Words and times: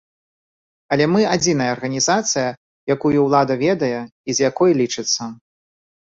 Але 0.95 1.05
мы 1.15 1.19
адзіная 1.33 1.67
арганізацыя, 1.73 2.45
якую 2.93 3.11
ўлада 3.25 3.57
ведае 3.65 3.99
і 4.01 4.31
з 4.39 4.45
якой 4.49 4.71
лічыцца. 4.81 5.29